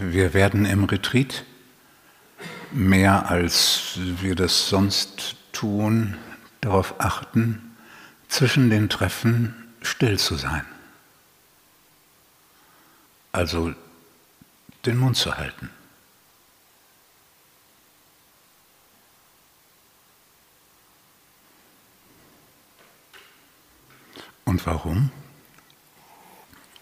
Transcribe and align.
Wir 0.00 0.32
werden 0.32 0.64
im 0.64 0.84
Retreat 0.84 1.44
mehr 2.70 3.28
als 3.30 3.94
wir 3.96 4.36
das 4.36 4.68
sonst 4.68 5.34
tun, 5.50 6.16
darauf 6.60 7.00
achten, 7.00 7.76
zwischen 8.28 8.70
den 8.70 8.88
Treffen 8.88 9.56
still 9.82 10.16
zu 10.16 10.36
sein. 10.36 10.64
Also 13.32 13.74
den 14.86 14.98
Mund 14.98 15.16
zu 15.16 15.36
halten. 15.36 15.68
Und 24.44 24.64
warum? 24.64 25.10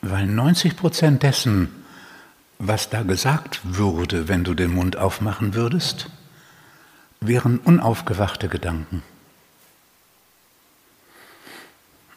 Weil 0.00 0.26
90 0.26 0.76
Prozent 0.76 1.24
dessen, 1.24 1.79
was 2.60 2.90
da 2.90 3.02
gesagt 3.02 3.60
würde, 3.64 4.28
wenn 4.28 4.44
du 4.44 4.52
den 4.52 4.74
Mund 4.74 4.98
aufmachen 4.98 5.54
würdest, 5.54 6.10
wären 7.20 7.58
unaufgewachte 7.58 8.48
Gedanken, 8.48 9.02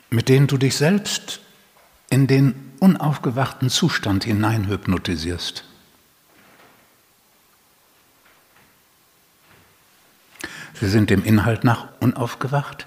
mit 0.10 0.28
denen 0.28 0.48
du 0.48 0.58
dich 0.58 0.76
selbst 0.76 1.40
in 2.10 2.28
den 2.28 2.74
unaufgewachten 2.82 3.70
Zustand 3.70 4.26
hineinhypnotisierst. 4.26 5.64
Sie 10.74 10.90
sind 10.90 11.10
dem 11.10 11.24
Inhalt 11.24 11.64
nach 11.64 11.88
unaufgewacht. 12.02 12.86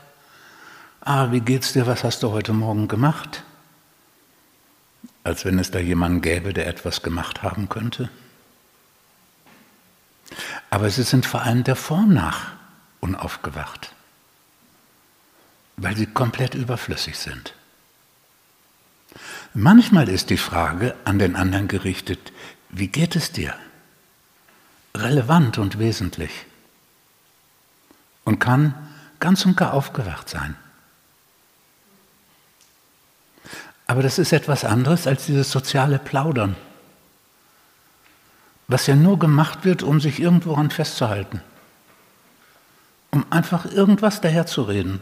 Ah, 1.00 1.32
wie 1.32 1.41
geht's 1.41 1.72
dir? 1.72 1.86
Was 1.86 2.04
hast 2.04 2.22
du 2.22 2.32
heute 2.32 2.52
Morgen 2.52 2.86
gemacht? 2.86 3.44
Als 5.27 5.44
wenn 5.44 5.58
es 5.58 5.72
da 5.72 5.80
jemanden 5.80 6.20
gäbe, 6.20 6.52
der 6.52 6.69
etwas 6.69 7.02
gemacht 7.02 7.42
haben 7.42 7.69
könnte. 7.69 8.08
Aber 10.70 10.88
sie 10.88 11.02
sind 11.02 11.27
vor 11.27 11.42
allem 11.42 11.64
der 11.64 11.74
Form 11.74 12.14
nach 12.14 12.52
unaufgewacht, 13.00 13.91
weil 15.77 15.97
sie 15.97 16.06
komplett 16.06 16.54
überflüssig 16.54 17.19
sind. 17.19 17.54
Manchmal 19.52 20.08
ist 20.08 20.30
die 20.30 20.36
Frage 20.36 20.94
an 21.04 21.19
den 21.19 21.34
anderen 21.34 21.66
gerichtet, 21.66 22.32
wie 22.69 22.86
geht 22.86 23.16
es 23.16 23.32
dir? 23.32 23.52
Relevant 24.94 25.58
und 25.58 25.80
wesentlich 25.80 26.47
und 28.22 28.38
kann 28.38 28.74
ganz 29.19 29.44
und 29.44 29.56
gar 29.56 29.74
aufgewacht 29.74 30.28
sein. 30.28 30.54
Aber 33.86 34.02
das 34.02 34.18
ist 34.18 34.32
etwas 34.32 34.64
anderes 34.64 35.06
als 35.06 35.26
dieses 35.26 35.50
soziale 35.50 35.98
Plaudern, 35.98 36.56
was 38.66 38.86
ja 38.88 38.96
nur 38.96 39.18
gemacht 39.18 39.64
wird, 39.64 39.82
um 39.82 40.00
sich 40.00 40.18
irgendworan 40.18 40.70
festzuhalten, 40.70 41.40
um 43.12 43.24
einfach 43.30 43.64
irgendwas 43.64 44.20
daherzureden. 44.20 45.00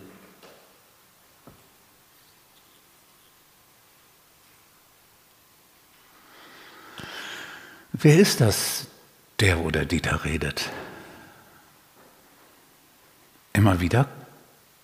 Wer 7.92 8.18
ist 8.18 8.42
das, 8.42 8.86
der 9.40 9.60
oder 9.60 9.86
die 9.86 10.02
da 10.02 10.16
redet? 10.16 10.68
Immer 13.55 13.80
wieder 13.80 14.08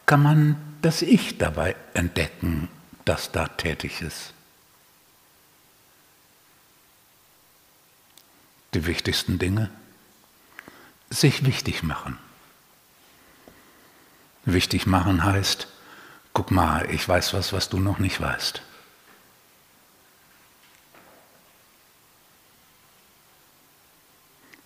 kann 0.06 0.22
man 0.22 0.56
das 0.80 1.02
Ich 1.02 1.36
dabei 1.36 1.76
entdecken, 1.92 2.68
das 3.10 3.32
da 3.32 3.48
tätig 3.48 4.02
ist. 4.02 4.32
Die 8.72 8.86
wichtigsten 8.86 9.40
Dinge. 9.40 9.68
Sich 11.10 11.44
wichtig 11.44 11.82
machen. 11.82 12.18
Wichtig 14.44 14.86
machen 14.86 15.24
heißt, 15.24 15.66
guck 16.34 16.52
mal, 16.52 16.88
ich 16.88 17.08
weiß 17.08 17.34
was, 17.34 17.52
was 17.52 17.68
du 17.68 17.80
noch 17.80 17.98
nicht 17.98 18.20
weißt. 18.20 18.62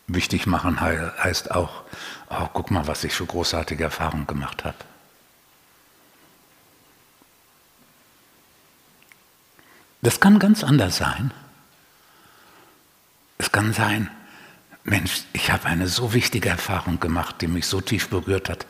Wichtig 0.07 0.47
machen 0.47 0.83
heißt 0.83 1.51
auch, 1.51 1.85
oh, 2.29 2.49
guck 2.53 2.71
mal, 2.71 2.87
was 2.87 3.05
ich 3.05 3.15
für 3.15 3.25
großartige 3.25 3.85
Erfahrungen 3.85 4.27
gemacht 4.27 4.65
habe. 4.65 4.77
Das 10.05 10.21
kann 10.21 10.39
ganz 10.39 10.63
anders 10.63 10.99
sein. 10.99 11.33
Es 13.39 13.51
kann 13.51 13.73
sein, 13.73 14.11
Mensch, 14.85 15.23
ich 15.33 15.51
habe 15.51 15.65
eine 15.65 15.89
so 15.89 16.13
wichtige 16.13 16.51
Erfahrung 16.51 17.01
gemacht, 17.01 17.37
die 17.41 17.49
mich 17.49 17.67
so 17.67 17.81
tief 17.81 18.11
berührt 18.11 18.51
hat, 18.51 18.67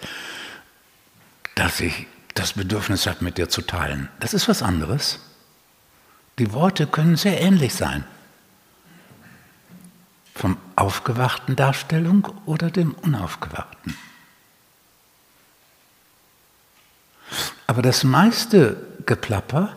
dass 1.57 1.81
ich 1.81 2.07
das 2.35 2.53
Bedürfnis 2.53 3.09
habe, 3.09 3.25
mit 3.25 3.37
dir 3.37 3.49
zu 3.49 3.63
teilen. 3.63 4.09
Das 4.21 4.33
ist 4.33 4.49
was 4.49 4.63
anderes. 4.63 5.19
Die 6.39 6.53
Worte 6.53 6.87
können 6.87 7.17
sehr 7.17 7.41
ähnlich 7.41 7.75
sein 7.75 8.05
vom 10.37 10.57
aufgewachten 10.77 11.57
Darstellung 11.57 12.29
oder 12.47 12.71
dem 12.71 12.93
unaufgewachten. 12.93 13.97
Aber 17.67 17.83
das 17.83 18.05
meiste 18.05 18.77
Geplapper 19.05 19.75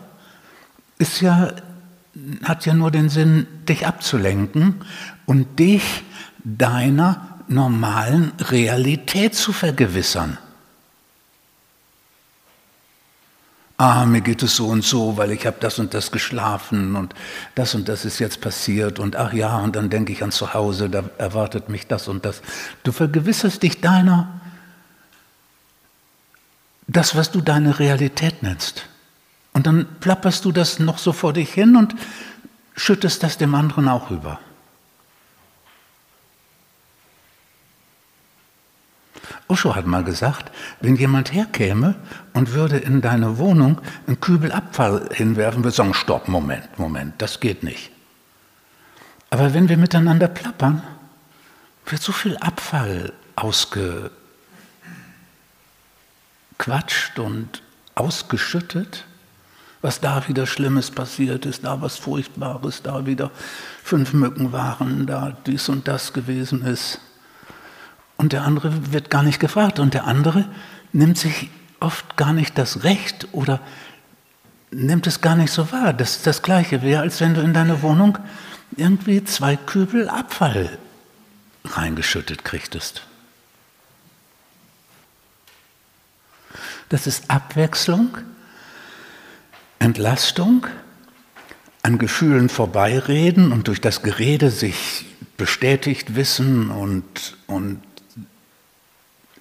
ist 0.98 1.20
ja, 1.20 1.52
hat 2.44 2.66
ja 2.66 2.74
nur 2.74 2.90
den 2.90 3.08
Sinn, 3.08 3.46
dich 3.68 3.86
abzulenken 3.86 4.76
und 5.26 5.58
dich 5.58 6.04
deiner 6.44 7.40
normalen 7.48 8.32
Realität 8.40 9.34
zu 9.34 9.52
vergewissern. 9.52 10.38
ah, 13.78 14.04
mir 14.04 14.20
geht 14.20 14.42
es 14.42 14.56
so 14.56 14.66
und 14.66 14.84
so, 14.84 15.16
weil 15.16 15.30
ich 15.30 15.46
habe 15.46 15.56
das 15.60 15.78
und 15.78 15.94
das 15.94 16.10
geschlafen 16.10 16.96
und 16.96 17.14
das 17.54 17.74
und 17.74 17.88
das 17.88 18.04
ist 18.04 18.18
jetzt 18.18 18.40
passiert 18.40 18.98
und 18.98 19.16
ach 19.16 19.32
ja, 19.32 19.56
und 19.58 19.76
dann 19.76 19.88
denke 19.88 20.12
ich 20.12 20.22
an 20.22 20.32
zu 20.32 20.52
Hause, 20.52 20.90
da 20.90 21.04
erwartet 21.16 21.68
mich 21.68 21.86
das 21.86 22.08
und 22.08 22.24
das. 22.24 22.42
Du 22.82 22.92
vergewisserst 22.92 23.62
dich 23.62 23.80
deiner, 23.80 24.40
das, 26.88 27.14
was 27.14 27.30
du 27.30 27.40
deine 27.40 27.78
Realität 27.78 28.42
nennst. 28.42 28.88
Und 29.58 29.66
dann 29.66 29.88
plapperst 29.98 30.44
du 30.44 30.52
das 30.52 30.78
noch 30.78 30.98
so 30.98 31.10
vor 31.12 31.32
dich 31.32 31.52
hin 31.52 31.74
und 31.74 31.96
schüttest 32.76 33.24
das 33.24 33.38
dem 33.38 33.56
anderen 33.56 33.88
auch 33.88 34.08
rüber. 34.08 34.38
Osho 39.48 39.74
hat 39.74 39.84
mal 39.84 40.04
gesagt, 40.04 40.52
wenn 40.80 40.94
jemand 40.94 41.32
herkäme 41.32 41.96
und 42.34 42.52
würde 42.52 42.76
in 42.78 43.00
deine 43.00 43.38
Wohnung 43.38 43.80
einen 44.06 44.20
Kübel 44.20 44.52
Abfall 44.52 45.08
hinwerfen, 45.12 45.64
würde 45.64 45.74
sagen, 45.74 45.92
stopp, 45.92 46.28
Moment, 46.28 46.78
Moment, 46.78 47.20
das 47.20 47.40
geht 47.40 47.64
nicht. 47.64 47.90
Aber 49.28 49.54
wenn 49.54 49.68
wir 49.68 49.76
miteinander 49.76 50.28
plappern, 50.28 50.84
wird 51.84 52.00
so 52.00 52.12
viel 52.12 52.36
Abfall 52.36 53.12
ausgequatscht 53.34 54.12
und 57.18 57.60
ausgeschüttet, 57.96 59.04
was 59.80 60.00
da 60.00 60.26
wieder 60.28 60.46
Schlimmes 60.46 60.90
passiert 60.90 61.46
ist, 61.46 61.64
da 61.64 61.80
was 61.80 61.96
Furchtbares, 61.96 62.82
da 62.82 63.06
wieder 63.06 63.30
fünf 63.84 64.12
Mücken 64.12 64.52
waren, 64.52 65.06
da 65.06 65.36
dies 65.46 65.68
und 65.68 65.86
das 65.86 66.12
gewesen 66.12 66.64
ist. 66.64 67.00
Und 68.16 68.32
der 68.32 68.42
andere 68.42 68.92
wird 68.92 69.10
gar 69.10 69.22
nicht 69.22 69.38
gefragt. 69.38 69.78
Und 69.78 69.94
der 69.94 70.04
andere 70.04 70.48
nimmt 70.92 71.16
sich 71.16 71.50
oft 71.80 72.16
gar 72.16 72.32
nicht 72.32 72.58
das 72.58 72.82
Recht 72.82 73.28
oder 73.32 73.60
nimmt 74.70 75.06
es 75.06 75.20
gar 75.20 75.36
nicht 75.36 75.52
so 75.52 75.70
wahr. 75.72 75.92
Das 75.92 76.16
ist 76.16 76.26
das 76.26 76.42
Gleiche 76.42 76.82
wäre, 76.82 77.00
als 77.00 77.20
wenn 77.20 77.34
du 77.34 77.40
in 77.40 77.54
deine 77.54 77.80
Wohnung 77.82 78.18
irgendwie 78.76 79.24
zwei 79.24 79.56
Kübel 79.56 80.08
Abfall 80.08 80.78
reingeschüttet 81.64 82.44
kriegtest. 82.44 83.02
Das 86.88 87.06
ist 87.06 87.30
Abwechslung, 87.30 88.18
Entlastung, 89.88 90.66
an 91.82 91.96
Gefühlen 91.96 92.50
vorbeireden 92.50 93.52
und 93.52 93.68
durch 93.68 93.80
das 93.80 94.02
Gerede 94.02 94.50
sich 94.50 95.06
bestätigt 95.38 96.14
wissen 96.14 96.70
und, 96.70 97.38
und 97.46 97.80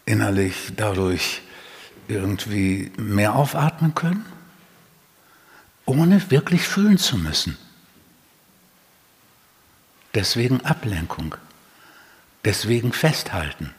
innerlich 0.05 0.71
dadurch 0.77 1.41
irgendwie 2.07 2.93
mehr 2.95 3.35
aufatmen 3.35 3.93
können, 3.93 4.25
ohne 5.85 6.31
wirklich 6.31 6.65
fühlen 6.65 6.97
zu 6.97 7.17
müssen. 7.17 7.57
Deswegen 10.15 10.61
Ablenkung, 10.61 11.35
deswegen 12.45 12.93
festhalten. 12.93 13.73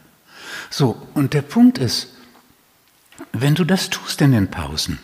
So, 0.69 1.09
und 1.15 1.32
der 1.32 1.43
Punkt 1.43 1.79
ist, 1.79 2.09
wenn 3.32 3.55
du 3.55 3.65
das 3.65 3.88
tust 3.88 4.20
in 4.20 4.32
den 4.32 4.50
Pausen, 4.50 4.99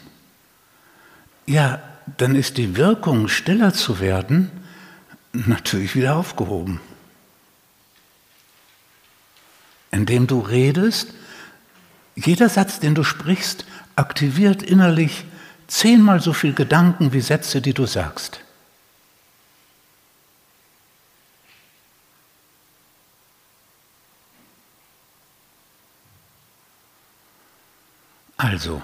ja, 1.47 1.83
dann 2.17 2.35
ist 2.35 2.59
die 2.59 2.77
Wirkung, 2.77 3.29
stiller 3.29 3.73
zu 3.73 4.01
werden, 4.01 4.51
natürlich 5.33 5.95
wieder 5.95 6.17
aufgehoben. 6.17 6.81
Indem 9.91 10.27
du 10.27 10.41
redest, 10.41 11.15
jeder 12.17 12.49
Satz, 12.49 12.81
den 12.81 12.95
du 12.95 13.03
sprichst, 13.03 13.65
aktiviert 13.97 14.63
innerlich 14.63 15.25
zehnmal 15.67 16.21
so 16.21 16.33
viel 16.33 16.53
Gedanken 16.53 17.13
wie 17.13 17.21
Sätze, 17.21 17.61
die 17.61 17.75
du 17.75 17.87
sagst. 17.87 18.41
Also, 28.37 28.83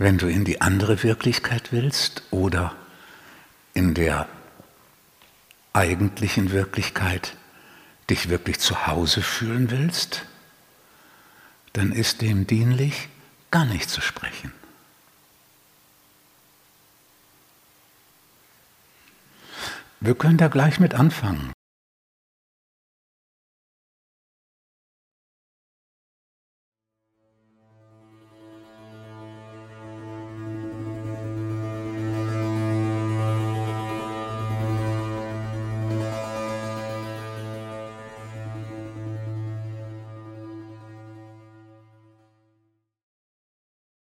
wenn 0.00 0.16
du 0.16 0.28
in 0.28 0.46
die 0.46 0.62
andere 0.62 1.02
Wirklichkeit 1.02 1.72
willst 1.72 2.22
oder 2.30 2.74
in 3.74 3.92
der 3.92 4.26
eigentlichen 5.74 6.52
Wirklichkeit 6.52 7.36
dich 8.08 8.30
wirklich 8.30 8.58
zu 8.60 8.86
Hause 8.86 9.20
fühlen 9.20 9.70
willst, 9.70 10.24
dann 11.74 11.92
ist 11.92 12.22
dem 12.22 12.46
dienlich, 12.46 13.10
gar 13.50 13.66
nicht 13.66 13.90
zu 13.90 14.00
sprechen. 14.00 14.52
Wir 20.00 20.14
können 20.14 20.38
da 20.38 20.48
gleich 20.48 20.80
mit 20.80 20.94
anfangen. 20.94 21.52